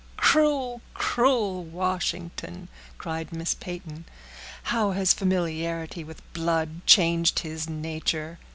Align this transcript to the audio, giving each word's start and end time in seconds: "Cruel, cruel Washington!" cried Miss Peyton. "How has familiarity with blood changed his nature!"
"Cruel, 0.17 0.81
cruel 0.95 1.63
Washington!" 1.63 2.69
cried 2.97 3.31
Miss 3.31 3.53
Peyton. 3.53 4.05
"How 4.63 4.93
has 4.93 5.13
familiarity 5.13 6.03
with 6.03 6.23
blood 6.33 6.83
changed 6.87 7.41
his 7.41 7.69
nature!" 7.69 8.39